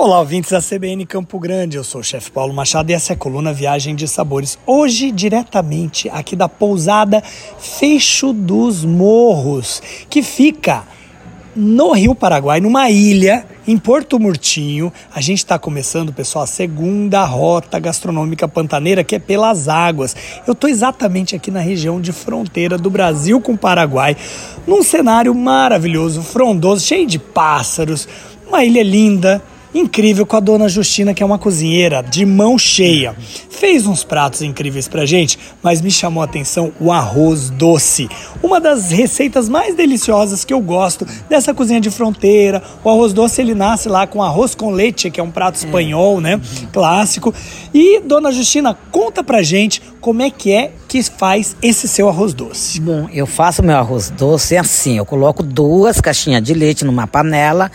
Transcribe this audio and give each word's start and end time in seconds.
Olá, 0.00 0.20
ouvintes 0.20 0.52
da 0.52 0.62
CBN 0.62 1.04
Campo 1.04 1.40
Grande. 1.40 1.76
Eu 1.76 1.82
sou 1.82 2.02
o 2.02 2.04
chefe 2.04 2.30
Paulo 2.30 2.54
Machado 2.54 2.88
e 2.88 2.94
essa 2.94 3.12
é 3.12 3.14
a 3.14 3.18
coluna 3.18 3.52
Viagem 3.52 3.96
de 3.96 4.06
Sabores. 4.06 4.56
Hoje, 4.64 5.10
diretamente 5.10 6.08
aqui 6.10 6.36
da 6.36 6.48
pousada 6.48 7.20
Fecho 7.58 8.32
dos 8.32 8.84
Morros, 8.84 9.82
que 10.08 10.22
fica 10.22 10.84
no 11.54 11.90
Rio 11.90 12.14
Paraguai, 12.14 12.60
numa 12.60 12.88
ilha 12.88 13.44
em 13.66 13.76
Porto 13.76 14.20
Murtinho. 14.20 14.92
A 15.12 15.20
gente 15.20 15.38
está 15.38 15.58
começando, 15.58 16.12
pessoal, 16.12 16.44
a 16.44 16.46
segunda 16.46 17.24
rota 17.24 17.80
gastronômica 17.80 18.46
pantaneira, 18.46 19.02
que 19.02 19.16
é 19.16 19.18
pelas 19.18 19.66
águas. 19.66 20.14
Eu 20.46 20.52
estou 20.52 20.70
exatamente 20.70 21.34
aqui 21.34 21.50
na 21.50 21.60
região 21.60 22.00
de 22.00 22.12
fronteira 22.12 22.78
do 22.78 22.88
Brasil 22.88 23.40
com 23.40 23.54
o 23.54 23.58
Paraguai, 23.58 24.16
num 24.64 24.80
cenário 24.80 25.34
maravilhoso, 25.34 26.22
frondoso, 26.22 26.86
cheio 26.86 27.04
de 27.04 27.18
pássaros, 27.18 28.06
uma 28.46 28.64
ilha 28.64 28.84
linda 28.84 29.42
incrível 29.78 30.26
com 30.26 30.36
a 30.36 30.40
dona 30.40 30.68
Justina, 30.68 31.14
que 31.14 31.22
é 31.22 31.26
uma 31.26 31.38
cozinheira 31.38 32.02
de 32.02 32.26
mão 32.26 32.58
cheia. 32.58 33.14
Fez 33.50 33.86
uns 33.86 34.04
pratos 34.04 34.42
incríveis 34.42 34.86
pra 34.86 35.06
gente, 35.06 35.38
mas 35.62 35.80
me 35.80 35.90
chamou 35.90 36.22
a 36.22 36.26
atenção 36.26 36.72
o 36.80 36.92
arroz 36.92 37.50
doce. 37.50 38.08
Uma 38.42 38.60
das 38.60 38.90
receitas 38.90 39.48
mais 39.48 39.74
deliciosas 39.74 40.44
que 40.44 40.52
eu 40.54 40.60
gosto 40.60 41.06
dessa 41.28 41.52
cozinha 41.52 41.80
de 41.80 41.90
fronteira. 41.90 42.62
O 42.84 42.88
arroz 42.88 43.12
doce 43.12 43.40
ele 43.40 43.54
nasce 43.54 43.88
lá 43.88 44.06
com 44.06 44.22
arroz 44.22 44.54
com 44.54 44.70
leite, 44.70 45.10
que 45.10 45.20
é 45.20 45.22
um 45.22 45.30
prato 45.30 45.56
espanhol, 45.56 46.20
né? 46.20 46.40
Clássico. 46.72 47.34
E 47.74 48.00
dona 48.00 48.30
Justina, 48.30 48.76
conta 48.90 49.24
pra 49.24 49.42
gente 49.42 49.82
como 50.00 50.22
é 50.22 50.30
que 50.30 50.52
é 50.52 50.72
que 50.86 51.02
faz 51.02 51.54
esse 51.60 51.86
seu 51.86 52.08
arroz 52.08 52.32
doce. 52.32 52.80
Bom, 52.80 53.08
eu 53.12 53.26
faço 53.26 53.62
meu 53.62 53.76
arroz 53.76 54.08
doce 54.10 54.56
assim, 54.56 54.96
eu 54.96 55.04
coloco 55.04 55.42
duas 55.42 56.00
caixinhas 56.00 56.42
de 56.42 56.54
leite 56.54 56.84
numa 56.84 57.06
panela, 57.06 57.70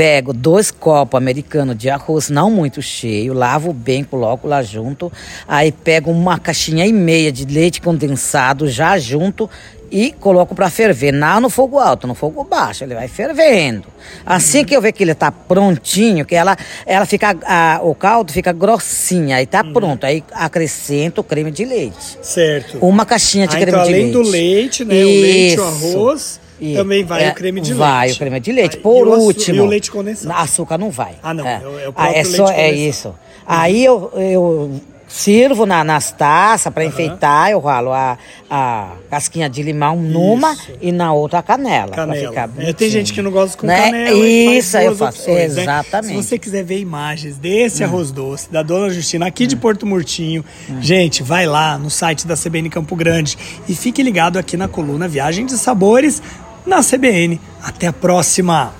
Pego 0.00 0.32
dois 0.32 0.70
copos 0.70 1.18
americanos 1.18 1.76
de 1.76 1.90
arroz, 1.90 2.30
não 2.30 2.50
muito 2.50 2.80
cheio, 2.80 3.34
lavo 3.34 3.70
bem, 3.70 4.02
coloco 4.02 4.48
lá 4.48 4.62
junto. 4.62 5.12
Aí 5.46 5.70
pego 5.70 6.10
uma 6.10 6.38
caixinha 6.38 6.86
e 6.86 6.92
meia 6.92 7.30
de 7.30 7.44
leite 7.44 7.82
condensado 7.82 8.66
já 8.66 8.98
junto 8.98 9.50
e 9.90 10.10
coloco 10.12 10.54
para 10.54 10.70
ferver, 10.70 11.12
não 11.12 11.42
no 11.42 11.50
fogo 11.50 11.78
alto, 11.78 12.06
no 12.06 12.14
fogo 12.14 12.42
baixo, 12.44 12.82
ele 12.82 12.94
vai 12.94 13.08
fervendo. 13.08 13.88
Assim 14.24 14.64
que 14.64 14.74
eu 14.74 14.80
ver 14.80 14.92
que 14.92 15.02
ele 15.02 15.14
tá 15.14 15.30
prontinho, 15.30 16.24
que 16.24 16.34
ela, 16.34 16.56
ela 16.86 17.04
fica, 17.04 17.36
a, 17.44 17.80
o 17.82 17.94
caldo 17.94 18.32
fica 18.32 18.54
grossinho, 18.54 19.36
aí 19.36 19.44
tá 19.44 19.62
uhum. 19.62 19.74
pronto, 19.74 20.06
aí 20.06 20.24
acrescento 20.32 21.18
o 21.18 21.24
creme 21.24 21.50
de 21.50 21.66
leite. 21.66 22.18
Certo. 22.22 22.78
Uma 22.80 23.04
caixinha 23.04 23.46
de 23.46 23.54
ah, 23.54 23.60
creme 23.60 23.76
então, 23.76 23.84
de 23.84 23.90
leite. 23.92 24.02
Além 24.02 24.12
do 24.12 24.30
leite, 24.30 24.84
né, 24.86 24.94
Isso. 24.94 25.06
o 25.06 25.20
leite, 25.20 25.60
o 25.60 25.64
arroz 25.64 26.40
e 26.60 26.74
também 26.74 27.04
vai 27.04 27.24
é, 27.24 27.30
o 27.30 27.34
creme 27.34 27.60
de 27.60 27.72
vai 27.72 27.88
leite. 27.88 28.00
Vai 28.00 28.10
o 28.10 28.18
creme 28.18 28.40
de 28.40 28.52
leite. 28.52 28.76
Por 28.76 29.06
e 29.06 29.10
último. 29.10 29.56
E 29.56 29.60
o 29.60 29.66
leite 29.66 29.90
condensado. 29.90 30.34
Açúcar 30.38 30.78
não 30.78 30.90
vai. 30.90 31.14
Ah, 31.22 31.32
não. 31.32 31.46
É, 31.46 31.62
é, 31.62 31.88
o 31.88 31.92
ah, 31.96 32.12
é 32.12 32.24
só, 32.24 32.48
É 32.50 32.70
isso. 32.70 33.08
Uhum. 33.08 33.14
Aí 33.46 33.84
eu, 33.84 34.12
eu 34.14 34.80
sirvo 35.10 35.66
na, 35.66 35.82
nas 35.82 36.12
taças 36.12 36.72
para 36.72 36.84
uhum. 36.84 36.88
enfeitar. 36.88 37.50
Eu 37.50 37.60
ralo 37.60 37.92
a, 37.92 38.16
a 38.48 38.92
casquinha 39.10 39.50
de 39.50 39.62
limão 39.62 39.96
numa 39.96 40.52
isso. 40.52 40.72
e 40.80 40.92
na 40.92 41.12
outra 41.12 41.40
a 41.40 41.42
canela. 41.42 41.90
Canela. 41.90 42.50
É, 42.58 42.72
tem 42.72 42.88
gente 42.88 43.12
que 43.12 43.20
não 43.20 43.30
gosta 43.30 43.58
com 43.58 43.66
né? 43.66 43.90
canela. 43.90 44.18
Isso, 44.26 44.76
eu 44.78 44.96
faço. 44.96 45.20
Opções, 45.20 45.56
Exatamente. 45.58 46.14
Né? 46.14 46.22
Se 46.22 46.28
você 46.28 46.38
quiser 46.38 46.64
ver 46.64 46.78
imagens 46.78 47.36
desse 47.36 47.82
hum. 47.82 47.86
arroz 47.86 48.10
doce 48.12 48.50
da 48.50 48.62
Dona 48.62 48.88
Justina 48.90 49.26
aqui 49.26 49.44
hum. 49.44 49.48
de 49.48 49.56
Porto 49.56 49.84
Murtinho, 49.84 50.44
hum. 50.68 50.80
gente, 50.80 51.22
vai 51.22 51.46
lá 51.46 51.76
no 51.76 51.90
site 51.90 52.26
da 52.26 52.36
CBN 52.36 52.70
Campo 52.70 52.94
Grande 52.94 53.36
e 53.68 53.74
fique 53.74 54.02
ligado 54.02 54.38
aqui 54.38 54.56
na 54.56 54.68
coluna 54.68 55.08
Viagem 55.08 55.44
de 55.44 55.58
Sabores 55.58 56.22
na 56.70 56.82
CBN. 56.82 57.40
Até 57.62 57.88
a 57.88 57.92
próxima! 57.92 58.79